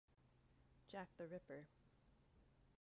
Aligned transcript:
Jack 0.87 1.09
the 1.19 1.27
Ripper. 1.27 1.67